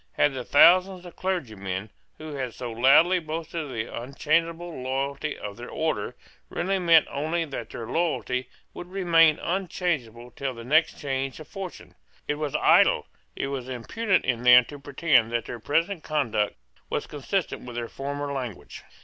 Had 0.13 0.33
the 0.33 0.43
thousands 0.43 1.05
of 1.05 1.15
clergymen, 1.15 1.91
who 2.17 2.33
had 2.33 2.55
so 2.55 2.71
loudly 2.71 3.19
boasted 3.19 3.61
of 3.61 3.69
the 3.69 3.85
unchangeable 3.85 4.81
loyalty 4.81 5.37
of 5.37 5.57
their 5.57 5.69
order, 5.69 6.15
really 6.49 6.79
meant 6.79 7.07
only 7.11 7.45
that 7.45 7.69
their 7.69 7.85
loyalty 7.85 8.49
would 8.73 8.87
remain 8.89 9.37
unchangeable 9.37 10.31
till 10.31 10.55
the 10.55 10.63
next 10.63 10.97
change 10.99 11.39
of 11.39 11.47
fortune? 11.47 11.93
It 12.27 12.39
was 12.39 12.55
idle, 12.55 13.05
it 13.35 13.49
was 13.49 13.69
impudent 13.69 14.25
in 14.25 14.41
them 14.41 14.65
to 14.69 14.79
pretend 14.79 15.31
that 15.33 15.45
their 15.45 15.59
present 15.59 16.03
conduct 16.03 16.55
was 16.89 17.05
consistent 17.05 17.61
with 17.65 17.75
their 17.75 17.87
former 17.87 18.33
language. 18.33 18.81